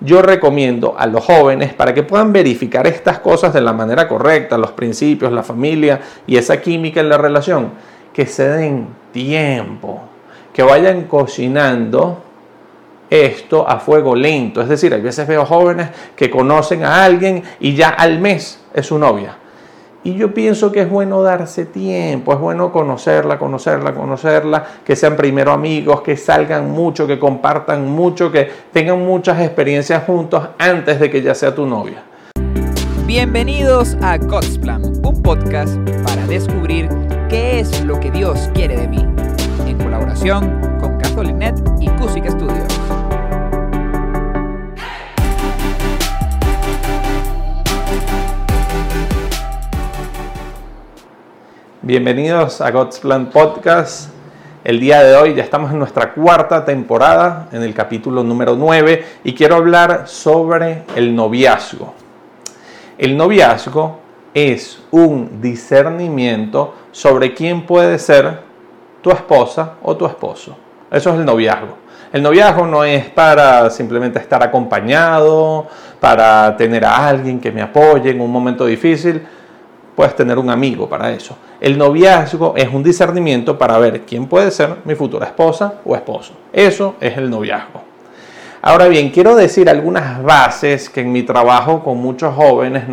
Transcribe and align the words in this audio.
yo 0.00 0.22
recomiendo 0.22 0.94
a 0.96 1.06
los 1.06 1.24
jóvenes 1.24 1.74
para 1.74 1.92
que 1.92 2.02
puedan 2.02 2.32
verificar 2.32 2.86
estas 2.86 3.18
cosas 3.18 3.52
de 3.52 3.60
la 3.60 3.72
manera 3.72 4.06
correcta, 4.06 4.58
los 4.58 4.72
principios, 4.72 5.32
la 5.32 5.42
familia 5.42 6.00
y 6.26 6.36
esa 6.36 6.60
química 6.60 7.00
en 7.00 7.08
la 7.08 7.18
relación, 7.18 7.72
que 8.12 8.26
se 8.26 8.48
den 8.48 8.88
tiempo, 9.12 10.00
que 10.52 10.62
vayan 10.62 11.04
cocinando 11.04 12.22
esto 13.10 13.68
a 13.68 13.80
fuego 13.80 14.14
lento. 14.14 14.60
Es 14.60 14.68
decir, 14.68 14.92
hay 14.94 15.00
veces 15.00 15.26
veo 15.26 15.44
jóvenes 15.44 15.88
que 16.14 16.30
conocen 16.30 16.84
a 16.84 17.04
alguien 17.04 17.42
y 17.58 17.74
ya 17.74 17.88
al 17.88 18.20
mes 18.20 18.60
es 18.74 18.86
su 18.86 18.98
novia. 18.98 19.36
Y 20.08 20.14
yo 20.14 20.32
pienso 20.32 20.72
que 20.72 20.80
es 20.80 20.88
bueno 20.88 21.22
darse 21.22 21.66
tiempo, 21.66 22.32
es 22.32 22.38
bueno 22.40 22.72
conocerla, 22.72 23.38
conocerla, 23.38 23.92
conocerla, 23.92 24.64
que 24.82 24.96
sean 24.96 25.16
primero 25.16 25.52
amigos, 25.52 26.00
que 26.00 26.16
salgan 26.16 26.70
mucho, 26.70 27.06
que 27.06 27.18
compartan 27.18 27.86
mucho, 27.90 28.32
que 28.32 28.48
tengan 28.72 29.04
muchas 29.04 29.38
experiencias 29.42 30.04
juntos 30.04 30.48
antes 30.56 30.98
de 30.98 31.10
que 31.10 31.20
ya 31.20 31.34
sea 31.34 31.54
tu 31.54 31.66
novia. 31.66 32.04
Bienvenidos 33.04 33.98
a 34.00 34.16
God's 34.16 34.56
Plan, 34.56 34.82
un 34.82 35.22
podcast 35.22 35.76
para 36.06 36.26
descubrir 36.26 36.88
qué 37.28 37.60
es 37.60 37.84
lo 37.84 38.00
que 38.00 38.10
Dios 38.10 38.48
quiere 38.54 38.78
de 38.78 38.88
mí, 38.88 39.06
en 39.66 39.76
colaboración 39.76 40.58
con 40.80 40.96
Catholic 40.96 41.54
y 41.80 41.88
Cusic 42.00 42.30
Studios. 42.30 42.77
Bienvenidos 51.88 52.60
a 52.60 52.70
God's 52.70 52.98
Plan 52.98 53.30
Podcast. 53.30 54.10
El 54.62 54.78
día 54.78 55.02
de 55.02 55.16
hoy 55.16 55.32
ya 55.32 55.42
estamos 55.42 55.72
en 55.72 55.78
nuestra 55.78 56.12
cuarta 56.12 56.62
temporada, 56.62 57.48
en 57.50 57.62
el 57.62 57.72
capítulo 57.72 58.22
número 58.22 58.56
9, 58.56 59.06
y 59.24 59.32
quiero 59.32 59.56
hablar 59.56 60.06
sobre 60.06 60.82
el 60.96 61.16
noviazgo. 61.16 61.94
El 62.98 63.16
noviazgo 63.16 64.00
es 64.34 64.82
un 64.90 65.40
discernimiento 65.40 66.74
sobre 66.92 67.32
quién 67.32 67.64
puede 67.64 67.98
ser 67.98 68.40
tu 69.00 69.10
esposa 69.10 69.76
o 69.82 69.96
tu 69.96 70.04
esposo. 70.04 70.58
Eso 70.90 71.08
es 71.14 71.16
el 71.16 71.24
noviazgo. 71.24 71.78
El 72.12 72.22
noviazgo 72.22 72.66
no 72.66 72.84
es 72.84 73.06
para 73.06 73.70
simplemente 73.70 74.18
estar 74.18 74.42
acompañado, 74.42 75.66
para 75.98 76.54
tener 76.54 76.84
a 76.84 77.08
alguien 77.08 77.40
que 77.40 77.50
me 77.50 77.62
apoye 77.62 78.10
en 78.10 78.20
un 78.20 78.30
momento 78.30 78.66
difícil 78.66 79.26
puedes 79.98 80.14
tener 80.14 80.38
un 80.38 80.48
amigo 80.48 80.88
para 80.88 81.10
eso. 81.10 81.36
El 81.60 81.76
noviazgo 81.76 82.54
es 82.56 82.72
un 82.72 82.84
discernimiento 82.84 83.58
para 83.58 83.78
ver 83.78 84.02
quién 84.02 84.26
puede 84.26 84.52
ser 84.52 84.76
mi 84.84 84.94
futura 84.94 85.26
esposa 85.26 85.80
o 85.84 85.96
esposo. 85.96 86.34
Eso 86.52 86.94
es 87.00 87.16
el 87.18 87.28
noviazgo. 87.28 87.82
Ahora 88.62 88.86
bien, 88.86 89.10
quiero 89.10 89.34
decir 89.34 89.68
algunas 89.68 90.22
bases 90.22 90.88
que 90.88 91.00
en 91.00 91.10
mi 91.10 91.24
trabajo 91.24 91.82
con 91.82 91.98
muchos 91.98 92.32
jóvenes 92.32 92.84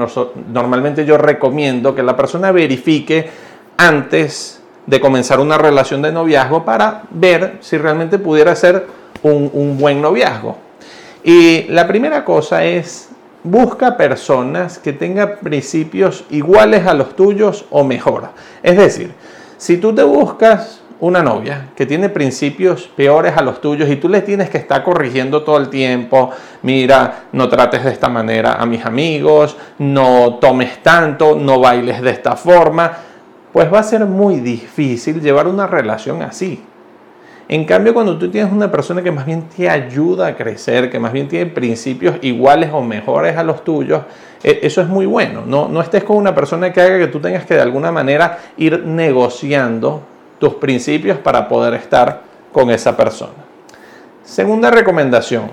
normalmente 0.51 1.05
yo 1.05 1.19
recomiendo 1.19 1.93
que 1.93 2.01
la 2.01 2.15
persona 2.17 2.51
verifique 2.51 3.29
antes 3.77 4.63
de 4.87 4.99
comenzar 4.99 5.39
una 5.39 5.59
relación 5.59 6.01
de 6.01 6.11
noviazgo 6.11 6.65
para 6.65 7.03
ver 7.11 7.57
si 7.59 7.77
realmente 7.77 8.17
pudiera 8.17 8.55
ser 8.55 8.87
un, 9.21 9.51
un 9.53 9.77
buen 9.77 10.01
noviazgo. 10.01 10.57
Y 11.23 11.65
la 11.69 11.85
primera 11.87 12.25
cosa 12.25 12.63
es 12.63 13.09
busca 13.45 13.95
personas 13.95 14.79
que 14.79 14.91
tengan 14.91 15.37
principios 15.41 16.25
iguales 16.31 16.87
a 16.87 16.93
los 16.93 17.15
tuyos 17.15 17.65
o 17.69 17.83
mejor. 17.83 18.29
Es 18.63 18.75
decir, 18.75 19.13
si 19.57 19.77
tú 19.77 19.93
te 19.93 20.03
buscas 20.03 20.81
una 20.99 21.21
novia 21.21 21.69
que 21.75 21.85
tiene 21.85 22.09
principios 22.09 22.87
peores 22.87 23.37
a 23.37 23.43
los 23.43 23.61
tuyos 23.61 23.87
y 23.89 23.97
tú 23.97 24.09
le 24.09 24.21
tienes 24.21 24.49
que 24.49 24.57
estar 24.57 24.83
corrigiendo 24.83 25.43
todo 25.43 25.57
el 25.57 25.69
tiempo, 25.69 26.31
mira, 26.63 27.25
no 27.33 27.47
trates 27.47 27.83
de 27.83 27.91
esta 27.91 28.09
manera 28.09 28.53
a 28.53 28.65
mis 28.65 28.83
amigos, 28.83 29.55
no 29.77 30.39
tomes 30.41 30.81
tanto, 30.81 31.35
no 31.35 31.59
bailes 31.59 32.01
de 32.01 32.09
esta 32.09 32.35
forma, 32.35 32.91
pues 33.53 33.71
va 33.71 33.79
a 33.79 33.83
ser 33.83 34.05
muy 34.05 34.39
difícil 34.39 35.21
llevar 35.21 35.47
una 35.47 35.67
relación 35.67 36.23
así. 36.23 36.63
En 37.47 37.65
cambio, 37.65 37.93
cuando 37.93 38.17
tú 38.17 38.29
tienes 38.31 38.51
una 38.51 38.71
persona 38.71 39.03
que 39.03 39.11
más 39.11 39.25
bien 39.25 39.43
te 39.55 39.69
ayuda 39.69 40.27
a 40.27 40.35
crecer, 40.35 40.89
que 40.89 40.99
más 40.99 41.13
bien 41.13 41.27
tiene 41.27 41.45
principios 41.45 42.17
iguales 42.21 42.71
o 42.73 42.81
mejores 42.81 43.37
a 43.37 43.43
los 43.43 43.63
tuyos, 43.63 44.01
e, 44.43 44.59
eso 44.63 44.81
es 44.81 44.87
muy 44.87 45.05
bueno. 45.05 45.43
No, 45.45 45.67
no 45.67 45.81
estés 45.81 46.03
con 46.03 46.17
una 46.17 46.33
persona 46.33 46.73
que 46.73 46.81
haga 46.81 46.97
que 46.97 47.07
tú 47.07 47.19
tengas 47.19 47.45
que 47.45 47.53
de 47.53 47.61
alguna 47.61 47.91
manera 47.91 48.39
ir 48.57 48.83
negociando 48.83 50.01
tus 50.39 50.55
principios 50.55 51.19
para 51.19 51.47
poder 51.47 51.75
estar 51.75 52.21
con 52.51 52.71
esa 52.71 52.97
persona. 52.97 53.33
Segunda 54.23 54.71
recomendación. 54.71 55.51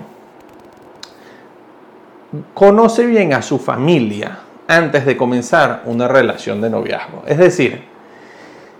Conoce 2.55 3.05
bien 3.05 3.33
a 3.33 3.43
su 3.43 3.59
familia 3.59 4.39
antes 4.67 5.05
de 5.05 5.15
comenzar 5.15 5.83
una 5.85 6.07
relación 6.07 6.59
de 6.59 6.71
noviazgo. 6.71 7.23
Es 7.27 7.37
decir, 7.37 7.92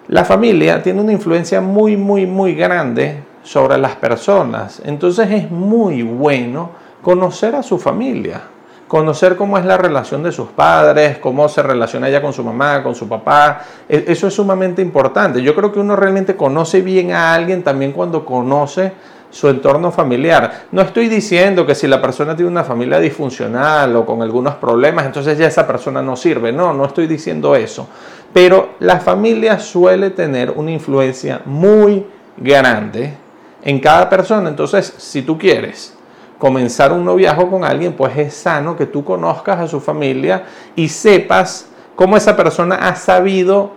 la 0.07 0.25
familia 0.25 0.83
tiene 0.83 1.01
una 1.01 1.13
influencia 1.13 1.61
muy, 1.61 1.95
muy, 1.95 2.25
muy 2.25 2.53
grande 2.55 3.23
sobre 3.43 3.77
las 3.77 3.95
personas. 3.95 4.81
Entonces 4.83 5.31
es 5.31 5.49
muy 5.49 6.03
bueno 6.03 6.71
conocer 7.01 7.55
a 7.55 7.63
su 7.63 7.77
familia, 7.77 8.41
conocer 8.87 9.35
cómo 9.35 9.57
es 9.57 9.65
la 9.65 9.77
relación 9.77 10.21
de 10.23 10.31
sus 10.31 10.49
padres, 10.49 11.19
cómo 11.19 11.47
se 11.47 11.63
relaciona 11.63 12.09
ella 12.09 12.21
con 12.21 12.33
su 12.33 12.43
mamá, 12.43 12.83
con 12.83 12.95
su 12.95 13.07
papá. 13.07 13.61
E, 13.87 14.05
eso 14.07 14.27
es 14.27 14.33
sumamente 14.33 14.81
importante. 14.81 15.41
Yo 15.41 15.55
creo 15.55 15.71
que 15.71 15.79
uno 15.79 15.95
realmente 15.95 16.35
conoce 16.35 16.81
bien 16.81 17.11
a 17.11 17.33
alguien 17.33 17.63
también 17.63 17.93
cuando 17.93 18.25
conoce 18.25 18.91
su 19.33 19.49
entorno 19.49 19.91
familiar. 19.91 20.65
No 20.71 20.83
estoy 20.83 21.09
diciendo 21.09 21.65
que 21.65 21.73
si 21.73 21.87
la 21.87 21.99
persona 21.99 22.35
tiene 22.35 22.51
una 22.51 22.63
familia 22.63 22.99
disfuncional 22.99 23.95
o 23.95 24.05
con 24.05 24.21
algunos 24.21 24.53
problemas, 24.55 25.07
entonces 25.07 25.39
ya 25.39 25.47
esa 25.47 25.65
persona 25.65 26.03
no 26.03 26.15
sirve. 26.15 26.51
No, 26.51 26.71
no 26.71 26.85
estoy 26.85 27.07
diciendo 27.07 27.55
eso. 27.55 27.89
Pero 28.31 28.75
la 28.79 28.99
familia 28.99 29.57
suele 29.57 30.11
tener 30.11 30.51
una 30.51 30.69
influencia 30.69 31.41
muy 31.45 32.05
grande 32.37 33.17
en 33.63 33.79
cada 33.79 34.07
persona. 34.07 34.49
Entonces, 34.49 34.93
si 34.97 35.23
tú 35.23 35.35
quieres 35.35 35.95
comenzar 36.37 36.91
un 36.91 37.03
noviazgo 37.03 37.49
con 37.49 37.63
alguien, 37.63 37.93
pues 37.93 38.15
es 38.15 38.35
sano 38.35 38.77
que 38.77 38.85
tú 38.85 39.03
conozcas 39.03 39.59
a 39.59 39.67
su 39.67 39.79
familia 39.79 40.43
y 40.75 40.89
sepas 40.89 41.69
cómo 41.95 42.17
esa 42.17 42.37
persona 42.37 42.75
ha 42.75 42.95
sabido 42.95 43.71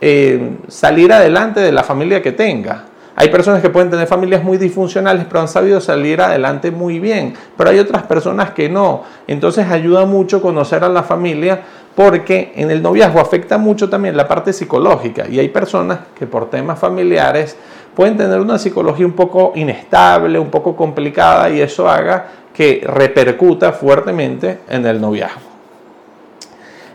eh, 0.00 0.56
salir 0.66 1.12
adelante 1.12 1.60
de 1.60 1.70
la 1.70 1.84
familia 1.84 2.20
que 2.20 2.32
tenga. 2.32 2.86
Hay 3.20 3.30
personas 3.30 3.60
que 3.60 3.68
pueden 3.68 3.90
tener 3.90 4.06
familias 4.06 4.44
muy 4.44 4.58
disfuncionales, 4.58 5.24
pero 5.24 5.40
han 5.40 5.48
sabido 5.48 5.80
salir 5.80 6.20
adelante 6.20 6.70
muy 6.70 7.00
bien. 7.00 7.34
Pero 7.56 7.70
hay 7.70 7.80
otras 7.80 8.04
personas 8.04 8.52
que 8.52 8.68
no. 8.68 9.02
Entonces 9.26 9.66
ayuda 9.68 10.06
mucho 10.06 10.40
conocer 10.40 10.84
a 10.84 10.88
la 10.88 11.02
familia 11.02 11.60
porque 11.96 12.52
en 12.54 12.70
el 12.70 12.80
noviazgo 12.80 13.18
afecta 13.18 13.58
mucho 13.58 13.90
también 13.90 14.16
la 14.16 14.28
parte 14.28 14.52
psicológica. 14.52 15.26
Y 15.28 15.40
hay 15.40 15.48
personas 15.48 15.98
que 16.16 16.28
por 16.28 16.48
temas 16.48 16.78
familiares 16.78 17.56
pueden 17.96 18.16
tener 18.16 18.38
una 18.38 18.56
psicología 18.56 19.04
un 19.04 19.14
poco 19.14 19.50
inestable, 19.56 20.38
un 20.38 20.50
poco 20.50 20.76
complicada 20.76 21.50
y 21.50 21.60
eso 21.60 21.90
haga 21.90 22.24
que 22.54 22.84
repercuta 22.86 23.72
fuertemente 23.72 24.60
en 24.68 24.86
el 24.86 25.00
noviazgo. 25.00 25.40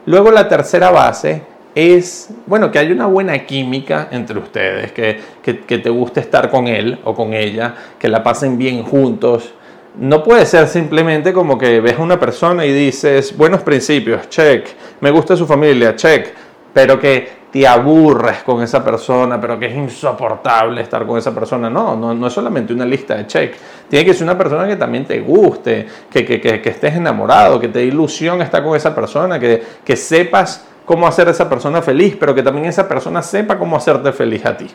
Luego 0.05 0.31
la 0.31 0.47
tercera 0.47 0.89
base 0.89 1.52
es, 1.75 2.29
bueno, 2.45 2.71
que 2.71 2.79
hay 2.79 2.91
una 2.91 3.07
buena 3.07 3.37
química 3.45 4.07
entre 4.11 4.39
ustedes, 4.39 4.91
que, 4.91 5.19
te 5.43 5.89
guste 5.89 6.19
estar 6.19 6.49
con 6.49 6.67
él 6.67 6.99
o 7.03 7.13
con 7.13 7.33
ella, 7.33 7.73
que 7.97 8.07
la 8.07 8.23
pasen 8.23 8.57
bien 8.57 8.83
juntos. 8.83 9.53
No 9.99 10.23
puede 10.23 10.45
ser 10.45 10.67
simplemente 10.67 11.33
como 11.33 11.57
que 11.57 11.79
ves 11.79 11.97
a 11.97 12.01
una 12.01 12.19
persona 12.19 12.65
y 12.65 12.73
dices, 12.73 13.35
buenos 13.35 13.61
principios, 13.61 14.29
check, 14.29 14.67
me 15.01 15.11
gusta 15.11 15.35
su 15.35 15.45
familia, 15.45 15.95
check, 15.95 16.33
pero 16.73 16.99
que 16.99 17.43
te 17.51 17.67
aburres 17.67 18.41
con 18.41 18.63
esa 18.63 18.83
persona, 18.83 19.39
pero 19.39 19.59
que 19.59 19.67
es 19.67 19.75
insoportable 19.75 20.81
estar 20.81 21.05
con 21.05 21.19
esa 21.19 21.35
persona. 21.35 21.69
No, 21.69 21.95
no, 21.95 22.25
es 22.25 22.33
solamente 22.33 22.73
una 22.73 22.85
lista 22.85 23.13
de 23.15 23.27
check. 23.27 23.53
Tiene 23.87 24.03
que 24.03 24.15
ser 24.15 24.23
una 24.23 24.35
persona 24.35 24.67
que 24.67 24.75
también 24.75 25.05
te 25.05 25.19
guste, 25.19 25.85
que, 26.09 26.25
que, 26.25 26.61
estés 26.67 26.95
enamorado, 26.95 27.59
que 27.59 27.67
te 27.67 27.77
dé 27.77 27.85
ilusión 27.85 28.41
estar 28.41 28.63
con 28.63 28.75
esa 28.75 28.95
persona, 28.95 29.39
que, 29.39 29.61
que 29.85 29.95
sepas 29.95 30.65
cómo 30.85 31.07
hacer 31.07 31.27
a 31.27 31.31
esa 31.31 31.49
persona 31.49 31.81
feliz, 31.81 32.15
pero 32.19 32.35
que 32.35 32.43
también 32.43 32.65
esa 32.65 32.87
persona 32.87 33.21
sepa 33.21 33.57
cómo 33.57 33.77
hacerte 33.77 34.11
feliz 34.11 34.45
a 34.45 34.57
ti. 34.57 34.67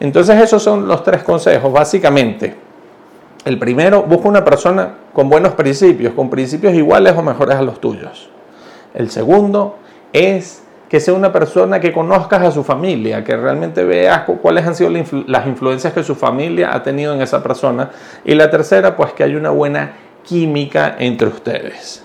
Entonces 0.00 0.40
esos 0.40 0.62
son 0.62 0.88
los 0.88 1.02
tres 1.02 1.22
consejos, 1.22 1.72
básicamente. 1.72 2.54
El 3.44 3.58
primero, 3.58 4.02
busca 4.02 4.28
una 4.28 4.44
persona 4.44 4.94
con 5.12 5.28
buenos 5.28 5.54
principios, 5.54 6.14
con 6.14 6.28
principios 6.30 6.74
iguales 6.74 7.14
o 7.16 7.22
mejores 7.22 7.56
a 7.56 7.62
los 7.62 7.80
tuyos. 7.80 8.30
El 8.94 9.10
segundo 9.10 9.76
es 10.12 10.62
que 10.88 11.00
sea 11.00 11.14
una 11.14 11.32
persona 11.32 11.78
que 11.78 11.92
conozcas 11.92 12.42
a 12.42 12.50
su 12.50 12.64
familia, 12.64 13.22
que 13.22 13.36
realmente 13.36 13.84
veas 13.84 14.22
cuáles 14.42 14.66
han 14.66 14.74
sido 14.74 14.90
las 15.26 15.46
influencias 15.46 15.92
que 15.92 16.02
su 16.02 16.16
familia 16.16 16.74
ha 16.74 16.82
tenido 16.82 17.14
en 17.14 17.22
esa 17.22 17.42
persona. 17.42 17.90
Y 18.24 18.34
la 18.34 18.50
tercera, 18.50 18.96
pues 18.96 19.12
que 19.12 19.22
haya 19.22 19.36
una 19.36 19.50
buena 19.50 19.92
química 20.24 20.96
entre 20.98 21.28
ustedes. 21.28 22.04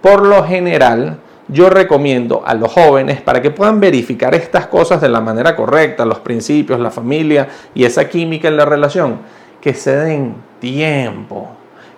Por 0.00 0.24
lo 0.24 0.44
general, 0.44 1.18
yo 1.48 1.68
recomiendo 1.70 2.42
a 2.44 2.54
los 2.54 2.72
jóvenes 2.72 3.20
para 3.20 3.42
que 3.42 3.50
puedan 3.50 3.80
verificar 3.80 4.34
estas 4.34 4.66
cosas 4.66 5.00
de 5.00 5.08
la 5.08 5.20
manera 5.20 5.56
correcta, 5.56 6.04
los 6.04 6.20
principios, 6.20 6.80
la 6.80 6.90
familia 6.90 7.48
y 7.74 7.84
esa 7.84 8.08
química 8.08 8.48
en 8.48 8.56
la 8.56 8.64
relación, 8.64 9.18
que 9.60 9.74
se 9.74 9.96
den 9.96 10.34
tiempo, 10.60 11.48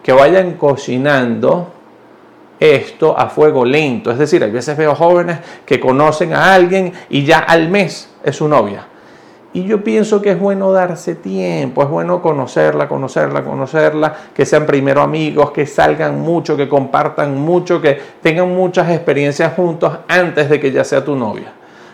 que 0.03 0.13
vayan 0.13 0.55
cocinando 0.55 1.73
esto 2.59 3.19
a 3.19 3.29
fuego 3.29 3.65
lento. 3.65 4.11
Es 4.11 4.19
decir, 4.19 4.43
hay 4.43 4.51
veces 4.51 4.77
veo 4.77 4.95
jóvenes 4.95 5.39
que 5.67 5.81
conocen 5.81 6.33
a 6.33 6.55
alguien 6.55 6.93
y 7.11 7.25
ya 7.25 7.39
al 7.41 7.69
mes 7.69 8.11
es 8.23 8.37
su 8.37 8.49
novia. 8.49 8.87
Y 9.55 9.63
yo 9.63 9.85
pienso 9.85 10.21
que 10.21 10.33
es 10.33 10.39
bueno 10.39 10.73
darse 10.73 11.15
tiempo, 11.15 11.85
es 11.85 11.89
bueno 11.89 12.21
conocerla, 12.21 12.89
conocerla, 12.89 13.45
conocerla, 13.45 14.13
que 14.35 14.45
sean 14.45 14.67
primero 14.67 15.01
amigos, 15.01 15.53
que 15.53 15.65
salgan 15.65 16.21
mucho, 16.21 16.57
que 16.57 16.69
compartan 16.69 17.39
mucho, 17.39 17.81
que 17.81 17.97
tengan 18.21 18.53
muchas 18.53 18.91
experiencias 18.91 19.55
juntos 19.55 19.97
antes 20.09 20.51
de 20.51 20.59
que 20.59 20.73
ya 20.73 20.83
sea 20.83 21.05
tu 21.05 21.15
novia. 21.15 21.53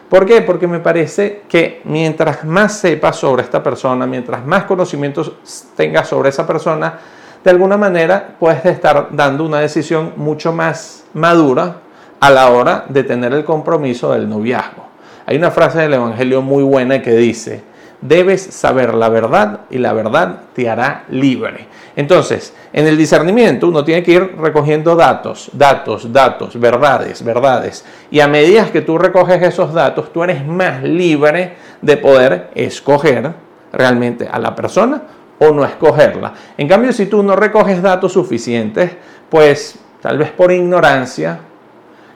¿Por 0.09 0.25
qué? 0.25 0.41
Porque 0.41 0.67
me 0.67 0.81
parece 0.81 1.43
que 1.51 1.83
mientras 1.85 2.47
más 2.47 2.79
sepas 2.79 3.17
sobre 3.17 3.43
esta 3.43 3.63
persona, 3.63 4.07
mientras 4.07 4.45
más 4.47 4.65
conocimientos 4.65 5.31
tengas 5.77 6.09
sobre 6.09 6.31
esa 6.31 6.47
persona, 6.47 6.99
de 7.45 7.51
alguna 7.51 7.77
manera 7.77 8.37
puedes 8.41 8.65
estar 8.65 9.09
dando 9.11 9.45
una 9.45 9.61
decisión 9.61 10.15
mucho 10.17 10.51
más 10.55 11.05
madura 11.13 11.77
a 12.21 12.31
la 12.31 12.51
hora 12.51 12.87
de 12.89 13.05
tener 13.05 13.35
el 13.35 13.45
compromiso 13.45 14.13
del 14.13 14.27
noviazgo. 14.27 14.90
Hay 15.31 15.37
una 15.37 15.53
frase 15.53 15.79
del 15.79 15.95
Evangelio 15.95 16.43
muy 16.43 16.65
buena 16.65 17.03
que 17.03 17.15
dice, 17.15 17.63
debes 18.01 18.43
saber 18.43 18.95
la 18.95 19.09
verdad 19.09 19.61
y 19.71 19.79
la 19.79 19.93
verdad 19.93 20.41
te 20.57 20.69
hará 20.69 21.05
libre. 21.09 21.69
Entonces, 21.95 22.53
en 22.73 22.89
el 22.89 22.97
discernimiento 22.97 23.69
uno 23.69 23.85
tiene 23.85 24.03
que 24.03 24.11
ir 24.11 24.37
recogiendo 24.37 24.97
datos, 24.97 25.49
datos, 25.53 26.13
datos, 26.13 26.59
verdades, 26.59 27.23
verdades. 27.23 27.85
Y 28.11 28.19
a 28.19 28.27
medida 28.27 28.73
que 28.73 28.81
tú 28.81 28.99
recoges 28.99 29.41
esos 29.41 29.73
datos, 29.73 30.13
tú 30.13 30.25
eres 30.25 30.45
más 30.45 30.83
libre 30.83 31.55
de 31.81 31.97
poder 31.97 32.51
escoger 32.57 33.33
realmente 33.73 34.27
a 34.27 34.41
la 34.41 34.57
persona 34.57 35.01
o 35.39 35.53
no 35.53 35.65
escogerla. 35.65 36.35
En 36.59 36.67
cambio, 36.67 36.93
si 36.93 37.07
tú 37.07 37.23
no 37.23 37.37
recoges 37.37 37.81
datos 37.81 38.15
suficientes, 38.15 38.97
pues 39.29 39.79
tal 40.01 40.19
vez 40.19 40.33
por 40.33 40.51
ignorancia 40.51 41.39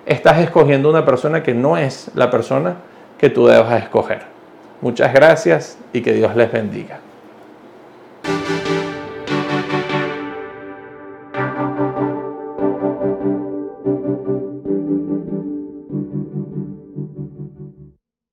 estás 0.04 0.40
escogiendo 0.40 0.90
una 0.90 1.04
persona 1.04 1.44
que 1.44 1.54
no 1.54 1.76
es 1.76 2.10
la 2.16 2.28
persona 2.28 2.74
que 3.18 3.30
tú 3.30 3.46
debas 3.46 3.82
escoger. 3.82 4.22
Muchas 4.80 5.12
gracias 5.12 5.78
y 5.92 6.02
que 6.02 6.12
Dios 6.12 6.36
les 6.36 6.50
bendiga. 6.52 6.98